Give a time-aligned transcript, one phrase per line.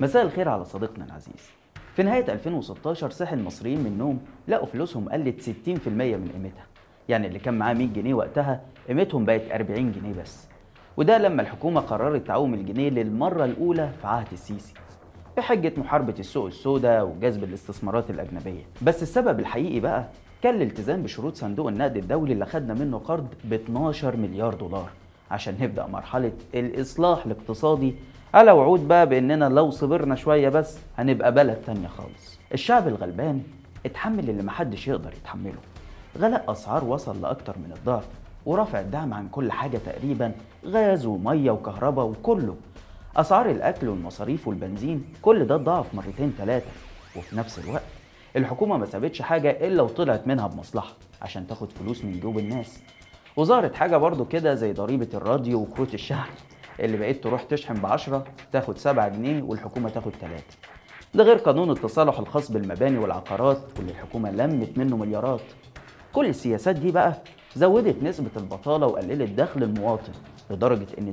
[0.00, 1.50] مساء الخير على صديقنا العزيز.
[1.96, 5.48] في نهاية 2016 صحي المصريين من النوم لقوا فلوسهم قلت 60%
[5.88, 6.66] من قيمتها.
[7.08, 10.46] يعني اللي كان معاه 100 جنيه وقتها قيمتهم بقت 40 جنيه بس.
[10.96, 14.74] وده لما الحكومة قررت تعوم الجنيه للمرة الأولى في عهد السيسي
[15.36, 18.62] بحجة محاربة السوق السوداء وجذب الاستثمارات الأجنبية.
[18.82, 20.04] بس السبب الحقيقي بقى
[20.42, 24.90] كان الالتزام بشروط صندوق النقد الدولي اللي خدنا منه قرض ب 12 مليار دولار
[25.30, 27.94] عشان نبدأ مرحلة الإصلاح الاقتصادي
[28.34, 32.38] على وعود بقى بإننا لو صبرنا شوية بس هنبقى بلد تانية خالص.
[32.54, 33.42] الشعب الغلبان
[33.86, 35.58] اتحمل اللي محدش يقدر يتحمله.
[36.18, 38.04] غلاء أسعار وصل لأكتر من الضعف
[38.46, 40.32] ورفع الدعم عن كل حاجة تقريبا
[40.66, 42.56] غاز ومية وكهرباء وكله.
[43.16, 46.70] أسعار الأكل والمصاريف والبنزين كل ده ضعف مرتين ثلاثة
[47.16, 47.82] وفي نفس الوقت
[48.36, 50.92] الحكومة ما سابتش حاجة إلا وطلعت منها بمصلحة
[51.22, 52.80] عشان تاخد فلوس من جيوب الناس.
[53.36, 56.30] وظهرت حاجة برضو كده زي ضريبة الراديو وكروت الشحن
[56.80, 60.42] اللي بقيت تروح تشحن ب 10 تاخد 7 جنيه والحكومة تاخد 3
[61.14, 65.40] ده غير قانون التصالح الخاص بالمباني والعقارات واللي الحكومة لمت منه مليارات.
[66.12, 67.14] كل السياسات دي بقى
[67.56, 70.12] زودت نسبة البطالة وقللت دخل المواطن
[70.50, 71.12] لدرجة إن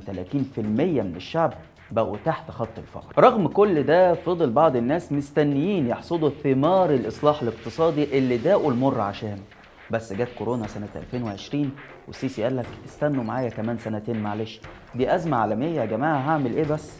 [0.56, 1.52] 30% من الشعب
[1.90, 3.24] بقوا تحت خط الفقر.
[3.24, 9.42] رغم كل ده فضل بعض الناس مستنيين يحصدوا ثمار الإصلاح الاقتصادي اللي داقوا المر عشانه
[9.90, 11.70] بس جت كورونا سنة 2020
[12.06, 14.60] والسيسي قال لك استنوا معايا كمان سنتين معلش.
[14.94, 16.92] دي أزمة عالمية يا جماعة هعمل إيه بس؟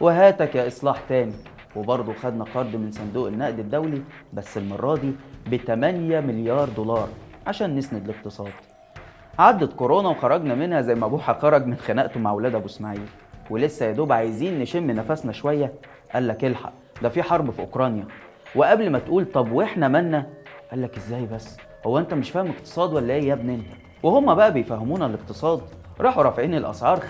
[0.00, 1.32] وهاتك يا إصلاح تاني.
[1.76, 4.02] وبرضه خدنا قرض من صندوق النقد الدولي
[4.32, 5.12] بس المرة دي
[5.46, 7.08] ب 8 مليار دولار
[7.46, 8.52] عشان نسند الاقتصاد.
[9.38, 13.06] عدت كورونا وخرجنا منها زي ما ابوها خرج من خناقته مع ولاد أبو إسماعيل.
[13.50, 15.72] ولسه يا دوب عايزين نشم نفسنا شوية.
[16.14, 16.72] قال لك الحق
[17.02, 18.04] ده في حرب في أوكرانيا.
[18.54, 20.26] وقبل ما تقول طب وإحنا مالنا؟
[20.70, 23.64] قال لك إزاي بس؟ هو انت مش فاهم اقتصاد ولا إيه يا ابني؟ انت
[24.02, 25.60] وهم بقى بيفهمونا الاقتصاد.
[26.00, 27.04] راحوا رافعين الأسعار 25%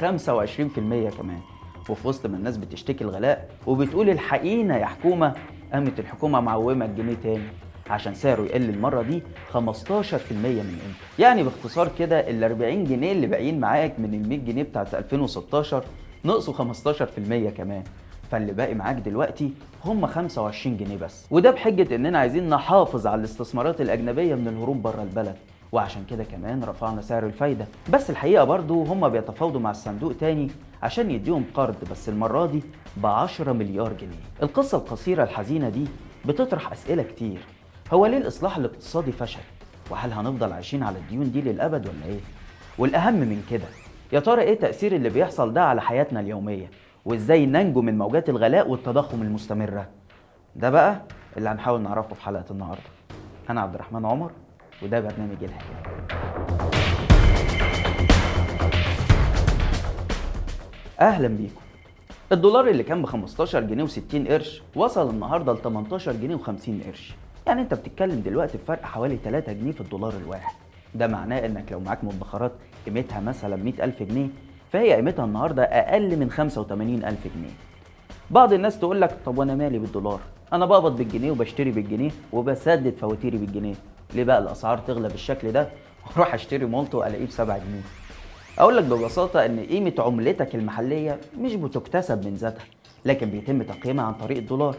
[1.11, 1.41] كمان.
[1.89, 5.33] وفي وسط ما الناس بتشتكي الغلاء وبتقول الحقينا يا حكومة.
[5.73, 7.49] قامت الحكومة معومة الجنيه تاني.
[7.91, 10.95] عشان سعره يقل المرة دي 15% من قيمته.
[11.19, 15.85] يعني باختصار كده ال 40 جنيه اللي باقيين معاك من ال 100 جنيه بتاعت 2016
[16.25, 17.83] نقصوا 15% كمان.
[18.31, 19.53] فاللي باقي معاك دلوقتي
[19.85, 25.03] هم 25 جنيه بس وده بحجة إننا عايزين نحافظ على الاستثمارات الأجنبية من الهروب بره
[25.03, 25.37] البلد
[25.73, 30.51] وعشان كده كمان رفعنا سعر الفايدة بس الحقيقة برضو هم بيتفاوضوا مع الصندوق تاني
[30.83, 32.63] عشان يديهم قرض بس المرة دي
[32.97, 35.85] ب 10 مليار جنيه القصة القصيرة الحزينة دي
[36.25, 37.39] بتطرح أسئلة كتير
[37.93, 39.41] هو ليه الإصلاح الاقتصادي فشل؟
[39.91, 42.21] وهل هنفضل عايشين على الديون دي للأبد ولا إيه؟
[42.79, 43.65] والأهم من كده
[44.13, 46.71] يا ترى إيه تأثير اللي بيحصل ده على حياتنا اليومية؟
[47.09, 49.89] وإزاي ننجو من موجات الغلاء والتضخم المستمرة؟
[50.57, 51.03] ده بقى
[51.37, 52.83] اللي هنحاول نعرفه في حلقة النهاردة.
[53.51, 54.31] أنا عبد الرحمن عمر
[54.83, 56.09] وده برنامج الحكاية.
[61.01, 61.61] أهلا بيكم.
[62.33, 67.15] الدولار اللي كان ب 15 جنيه و60 قرش وصل النهارده ل 18 جنيه و50 قرش.
[67.47, 70.55] يعني أنت بتتكلم دلوقتي في فرق حوالي 3 جنيه في الدولار الواحد.
[70.95, 72.53] ده معناه إنك لو معاك مدخرات
[72.87, 74.29] قيمتها مثلا 100000 جنيه
[74.73, 77.51] فهي قيمتها النهارده أقل من 85000 جنيه.
[78.31, 80.21] بعض الناس تقول لك طب وأنا مالي بالدولار؟
[80.53, 83.75] أنا بقبض بالجنيه وبشتري بالجنيه وبسدد فواتيري بالجنيه.
[84.15, 85.69] ليه بقى الأسعار تغلى بالشكل ده؟
[86.07, 87.83] وأروح أشتري مولتو الاقيه ب 7 جنيه.
[88.59, 92.65] أقول لك ببساطة إن قيمة عملتك المحلية مش بتكتسب من ذاتها
[93.05, 94.77] لكن بيتم تقييمها عن طريق الدولار.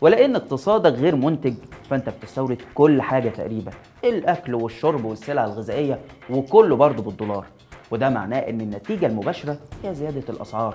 [0.00, 1.54] ولأن اقتصادك غير منتج
[1.90, 3.72] فأنت بتستورد كل حاجة تقريبا
[4.04, 5.98] الأكل والشرب والسلع الغذائية
[6.30, 7.46] وكله برضه بالدولار.
[7.90, 10.74] وده معناه إن النتيجة المباشرة هي زيادة الأسعار.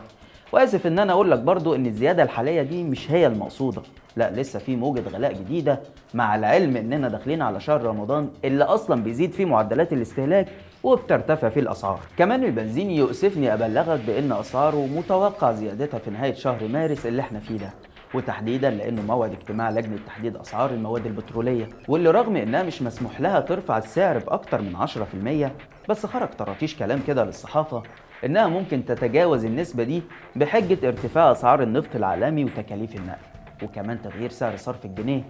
[0.52, 3.82] وآسف إن أنا أقول لك برضو إن الزيادة الحالية دي مش هي المقصودة.
[4.16, 5.80] لا لسه في موجة غلاء جديدة.
[6.14, 10.48] مع العلم إننا داخلين على شهر رمضان اللي أصلا بيزيد فيه معدلات الاستهلاك
[10.84, 12.00] وبترتفع فيه الأسعار.
[12.18, 17.58] كمان البنزين يؤسفني أبلغك بإن أسعاره متوقع زيادتها في نهاية شهر مارس اللي إحنا فيه
[17.58, 17.70] ده.
[18.14, 21.70] وتحديدا لأنه موعد اجتماع لجنة تحديد أسعار المواد البترولية.
[21.88, 25.52] واللي رغم إنها مش مسموح لها ترفع السعر بأكتر من 10%
[25.90, 27.84] بس خرج طراطيش كلام كده للصحافة
[28.26, 30.02] إنها ممكن تتجاوز النسبة دي
[30.36, 33.20] بحجة ارتفاع أسعار النفط العالمي وتكاليف النقل
[33.64, 35.24] وكمان تغيير سعر صرف الجنيه.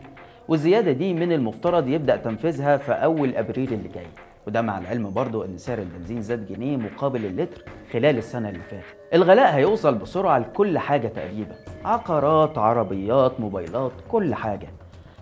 [0.47, 4.07] والزيادة دي من المفترض يبدأ تنفيذها في أول أبريل اللي جاي.
[4.47, 7.63] وده مع العلم برضو إن سعر البنزين زاد جنيه مقابل اللتر
[7.94, 8.97] خلال السنة اللي فاتت.
[9.13, 11.56] الغلاء هيوصل بسرعة لكل حاجة تقريبا.
[11.85, 14.68] عقارات عربيات موبايلات كل حاجة.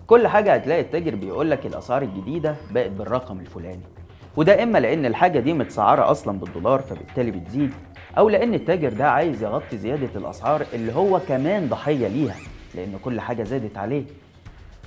[0.06, 3.93] كل حاجة هتلاقي التاجر بيقول لك الأسعار الجديدة بقت بالرقم الفلاني.
[4.36, 7.72] وده إما لأن الحاجة دي متسعرة أصلا بالدولار فبالتالي بتزيد
[8.18, 12.36] أو لأن التاجر ده عايز يغطي زيادة الأسعار اللي هو كمان ضحية ليها
[12.74, 14.04] لأن كل حاجة زادت عليه.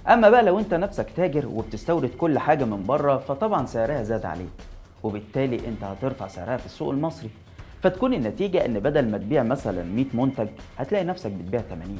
[0.07, 4.49] أما بقى لو أنت نفسك تاجر وبتستورد كل حاجة من بره فطبعا سعرها زاد عليك
[5.03, 7.29] وبالتالي أنت هترفع سعرها في السوق المصري.
[7.81, 10.47] فتكون النتيجة إن بدل ما تبيع مثلا 100 منتج
[10.77, 11.97] هتلاقي نفسك بتبيع 80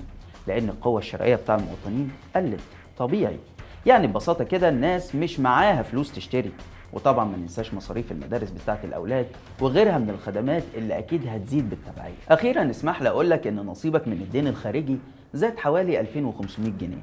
[0.47, 2.59] لأن القوة الشرائية بتاع المواطنين قلت
[2.97, 3.37] طبيعي.
[3.85, 6.51] يعني ببساطة كده الناس مش معاها فلوس تشتري.
[6.93, 9.25] وطبعا ما ننساش مصاريف المدارس بتاعه الأولاد
[9.61, 12.13] وغيرها من الخدمات اللي أكيد هتزيد بالتبعية.
[12.29, 14.97] أخيرا اسمح لي أقول لك إن نصيبك من الدين الخارجي
[15.33, 17.01] زاد حوالي 2500 جنيه.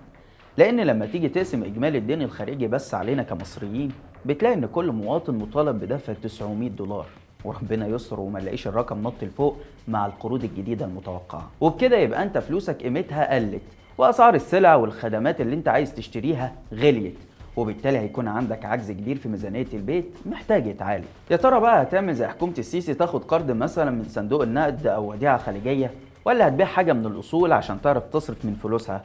[0.58, 3.92] لأن لما تيجي تقسم إجمالي الدين الخارجي بس علينا كمصريين
[4.26, 7.06] بتلاقي إن كل مواطن مطالب بدفع 900 دولار.
[7.44, 9.56] وربنا يستر وما نلاقيش الرقم نط لفوق
[9.88, 11.50] مع القروض الجديدة المتوقعة.
[11.60, 13.62] وبكده يبقى أنت فلوسك قيمتها قلت
[13.98, 17.14] وأسعار السلع والخدمات اللي أنت عايز تشتريها غليت.
[17.56, 21.04] وبالتالي هيكون عندك عجز كبير في ميزانية البيت محتاج يتعالج.
[21.30, 25.38] يا ترى بقى هتعمل زي حكومة السيسي تاخد قرض مثلا من صندوق النقد أو وديعة
[25.38, 25.90] خليجية
[26.24, 29.02] ولا هتبيع حاجة من الأصول عشان تعرف تصرف من فلوسها؟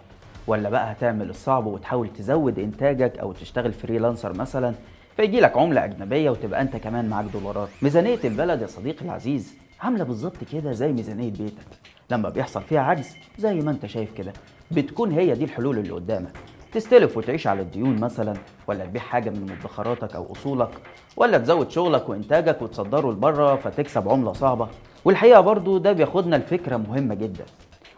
[0.47, 4.73] ولا بقى هتعمل الصعب وتحاول تزود إنتاجك أو تشتغل freelancer مثلا
[5.17, 7.69] فيجي لك عملة أجنبية وتبقى أنت كمان معاك دولارات.
[7.81, 11.67] ميزانية البلد يا صديقي العزيز عاملة بالظبط كده زي ميزانية بيتك.
[12.11, 14.33] لما بيحصل فيها عجز زي ما أنت شايف كده
[14.71, 16.33] بتكون هي دي الحلول اللي قدامك.
[16.71, 18.33] تستلف وتعيش على الديون مثلا
[18.67, 20.69] ولا تبيع حاجة من مدخراتك أو أصولك
[21.17, 24.67] ولا تزود شغلك وإنتاجك وتصدره لبره فتكسب عملة صعبة.
[25.05, 27.45] والحقيقة برضو ده بياخدنا لفكرة مهمة جدا.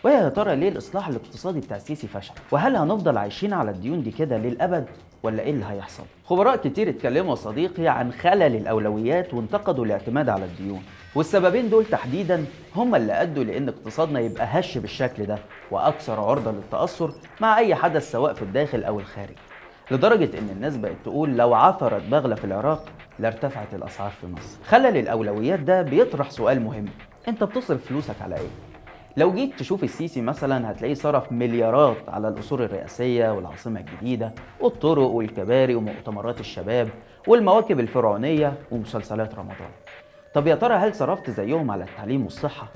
[0.03, 4.11] وهي يا ترى ليه الإصلاح الاقتصادي بتاع السيسي فشل وهل هنفضل عايشين على الديون دي
[4.11, 4.85] كده للأبد
[5.23, 10.83] ولا إيه اللي هيحصل خبراء كتير اتكلموا صديقي عن خلل الأولويات وانتقدوا الاعتماد على الديون
[11.15, 12.45] والسببين دول تحديدا
[12.75, 15.37] هم اللي أدوا لإن اقتصادنا يبقى هش بالشكل ده
[15.71, 19.35] وأكثر عرضة للتأثر مع أي حدث سواء في الداخل أو الخارج
[19.91, 22.85] لدرجة إن الناس بقت تقول لو عثرت بغلة في العراق
[23.19, 24.57] لارتفعت الأسعار في مصر.
[24.67, 26.85] خلل الأولويات ده بيطرح سؤال مهم،
[27.27, 28.47] أنت بتصرف فلوسك على إيه؟
[29.17, 35.75] لو جيت تشوف السيسي مثلا هتلاقيه صرف مليارات على القصور الرئاسية والعاصمة الجديدة والطرق والكباري
[35.75, 36.89] ومؤتمرات الشباب
[37.27, 39.69] والمواكب الفرعونية ومسلسلات رمضان
[40.33, 42.67] طب يا ترى هل صرفت زيهم على التعليم والصحة؟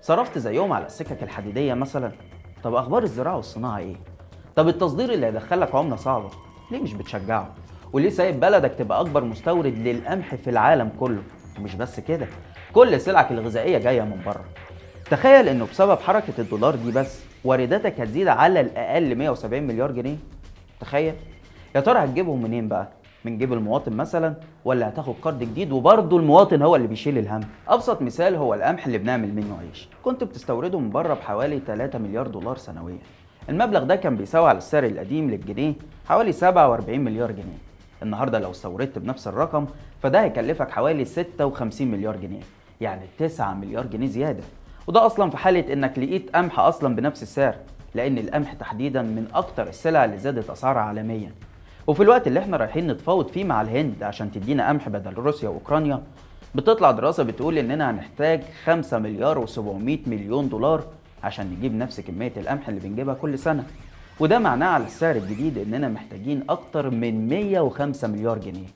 [0.00, 2.12] صرفت زيهم على السكك الحديدية مثلا؟
[2.62, 3.96] طب أخبار الزراعة والصناعة إيه؟
[4.56, 6.30] طب التصدير اللي هيدخلك عملة صعبة
[6.70, 7.54] ليه مش بتشجعه؟
[7.92, 11.22] وليه سايب بلدك تبقى أكبر مستورد للقمح في العالم كله؟
[11.58, 12.26] ومش بس كده
[12.72, 14.44] كل سلعك الغذائية جاية من بره
[15.10, 20.16] تخيل إنه بسبب حركة الدولار دي بس وارداتك هتزيد على الأقل 170 مليار جنيه.
[20.80, 21.14] تخيل.
[21.74, 22.88] يا ترى هتجيبهم منين بقى؟
[23.24, 27.40] من جيب المواطن مثلا ولا هتاخد قرض جديد؟ وبرضه المواطن هو اللي بيشيل الهم.
[27.68, 29.88] أبسط مثال هو القمح اللي بنعمل منه عيش.
[30.02, 32.98] كنت بتستورده من بره بحوالي 3 مليار دولار سنويا.
[33.48, 35.74] المبلغ ده كان بيساوي على السعر القديم للجنيه
[36.08, 37.58] حوالي 47 مليار جنيه.
[38.02, 39.66] النهارده لو استوردت بنفس الرقم
[40.02, 42.40] فده هيكلفك حوالي 56 مليار جنيه
[42.80, 44.42] يعني 9 مليار جنيه زيادة.
[44.90, 47.54] وده أصلا في حالة إنك لقيت قمح أصلا بنفس السعر
[47.94, 51.32] لأن القمح تحديدا من أكتر السلع اللي زادت أسعارها عالميا.
[51.86, 56.02] وفي الوقت اللي إحنا رايحين نتفاوض فيه مع الهند عشان تدينا قمح بدل روسيا وأوكرانيا
[56.54, 60.84] بتطلع دراسة بتقول إننا هنحتاج 5 مليار و700 مليون دولار
[61.24, 63.64] عشان نجيب نفس كمية القمح اللي بنجيبها كل سنة.
[64.20, 68.66] وده معناه على السعر الجديد إننا محتاجين أكتر من 105 مليار جنيه.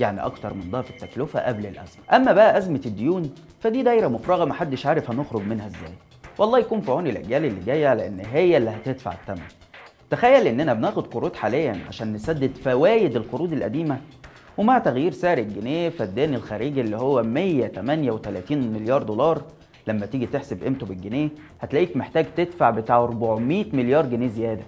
[0.00, 2.02] يعني أكتر من ضعف التكلفة قبل الأزمة.
[2.12, 5.92] أما بقى أزمة الديون فدي دايرة مفرغة محدش عارف هنخرج منها إزاي.
[6.38, 9.42] والله يكون في عون الأجيال اللي جاية لأن هي اللي هتدفع الثمن
[10.10, 13.98] تخيل إننا بناخد قروض حاليا عشان نسدد فوائد القروض القديمة.
[14.58, 19.42] ومع تغيير سعر الجنيه فالدين الخارجي اللي هو 138 مليار دولار
[19.86, 21.28] لما تيجي تحسب قيمته بالجنيه
[21.60, 24.62] هتلاقيك محتاج تدفع بتاع 400 مليار جنيه زيادة.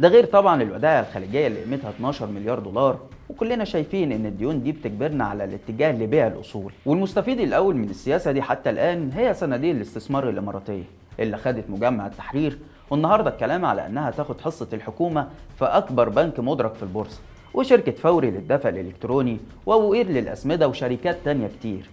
[0.00, 2.98] ده غير طبعا الودائع الخارجية اللي قيمتها 12 مليار دولار.
[3.30, 6.72] وكلنا شايفين إن الديون دي بتجبرنا على الاتجاه لبيع الأصول.
[6.86, 10.82] والمستفيد الأول من السياسة دي حتى الآن هي صناديق الاستثمار الإماراتية
[11.20, 12.58] اللي خدت مجمع التحرير.
[12.90, 17.20] والنهاردة الكلام على إنها تاخد حصة الحكومة في أكبر بنك مدرك في البورصة
[17.54, 21.90] وشركة فوري للدفع الإلكتروني ووئير للأسمدة وشركات تانية كتير.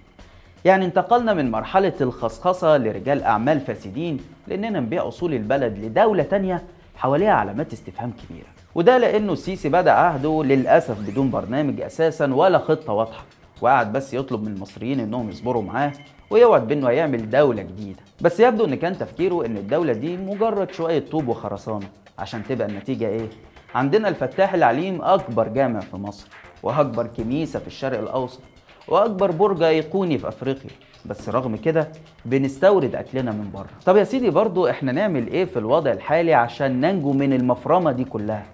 [0.65, 6.63] يعني انتقلنا من مرحلة الخصخصة لرجال أعمال فاسدين لأننا نبيع أصول البلد لدولة تانية
[6.95, 8.56] حواليها علامات استفهام كبيرة.
[8.75, 13.23] وده لأنه السيسي بدأ عهده للأسف بدون برنامج أساسا ولا خطة واضحة.
[13.61, 15.91] وقعد بس يطلب من المصريين إنهم يصبروا معاه
[16.29, 17.99] ويوعد بأنه هيعمل دولة جديدة.
[18.21, 21.87] بس يبدو إن كان تفكيره إن الدولة دي مجرد شوية طوب وخرسانة
[22.19, 23.27] عشان تبقى النتيجة إيه؟
[23.75, 26.27] عندنا الفتاح العليم أكبر جامع في مصر
[26.63, 28.39] وأكبر كنيسة في الشرق الأوسط
[28.87, 30.69] وأكبر برج أيقوني في أفريقيا.
[31.05, 31.87] بس رغم كده
[32.25, 33.69] بنستورد أكلنا من بره.
[33.85, 38.03] طب يا سيدي برضو إحنا نعمل إيه في الوضع الحالي عشان ننجو من المفرمة دي
[38.03, 38.45] كلها؟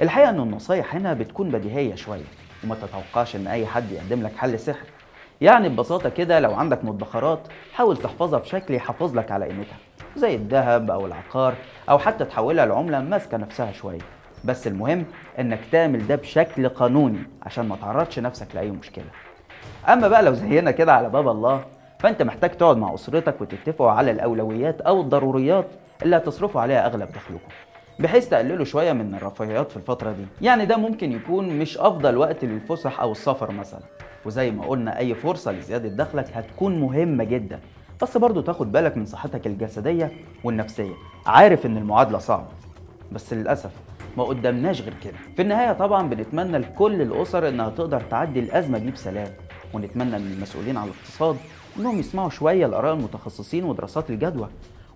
[0.00, 2.24] الحقيقة إن النصايح هنا بتكون بديهية شوية
[2.64, 4.86] وما تتوقعش إن أي حد يقدم لك حل سحر.
[5.40, 7.40] يعني ببساطة كده لو عندك مدخرات
[7.74, 9.76] حاول تحفظها بشكل يحافظ لك على قيمتها
[10.16, 11.54] زي الذهب أو العقار
[11.90, 14.00] أو حتى تحولها لعملة ماسكة نفسها شوية.
[14.44, 15.04] بس المهم
[15.38, 19.04] إنك تعمل ده بشكل قانوني عشان ما تعرضش نفسك لأي مشكلة.
[19.88, 21.64] أما بقى لو زينا كده على باب الله
[21.98, 25.66] فأنت محتاج تقعد مع أسرتك وتتفقوا على الأولويات أو الضروريات
[26.02, 27.52] اللي هتصرفوا عليها أغلب دخلكم.
[27.98, 30.24] بحيث تقللوا شوية من الرفاهيات في الفترة دي.
[30.46, 33.80] يعني ده ممكن يكون مش أفضل وقت للفسح أو السفر مثلا.
[34.24, 37.60] وزي ما قلنا أي فرصة لزيادة دخلك هتكون مهمة جدا.
[38.02, 40.12] بس برضو تاخد بالك من صحتك الجسدية
[40.44, 40.94] والنفسية.
[41.26, 42.48] عارف إن المعادلة صعبة.
[43.12, 43.70] بس للأسف
[44.16, 45.16] ما قدامناش غير كده.
[45.36, 49.28] في النهاية طبعا بنتمنى لكل الأسر إنها تقدر تعدي الأزمة دي بسلام.
[49.74, 51.36] ونتمنى من المسؤولين على الاقتصاد
[51.78, 54.48] إنهم يسمعوا شوية لاراء المتخصصين ودراسات الجدوى.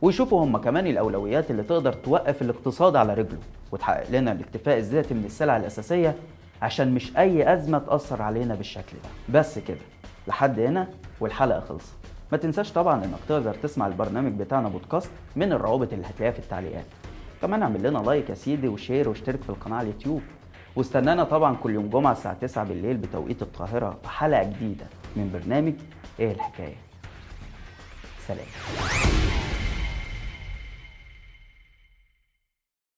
[0.03, 3.39] ويشوفوا هم كمان الأولويات اللي تقدر توقف الاقتصاد على رجله
[3.73, 6.15] وتحقق لنا الاكتفاء الذاتي من السلع الأساسية
[6.63, 9.39] عشان مش أي أزمة تأثر علينا بالشكل ده.
[9.41, 9.79] بس كده
[10.29, 10.89] لحد هنا
[11.21, 11.93] والحلقة خلصت.
[12.33, 16.85] ما تنساش طبعا إنك تقدر تسمع البرنامج بتاعنا بودكاست من الروابط اللي هتلاقيها في التعليقات.
[17.43, 20.23] كمان اعمل لنا like يا سيدي و share واشترك في القناة على اليوتيوب.
[20.77, 25.75] واستنانا طبعا كل يوم جمعة الساعة 9 بالليل بتوقيت القاهرة في حلقة جديدة من برنامج
[26.21, 26.77] إيه الحكاية؟
[28.29, 28.47] سلام.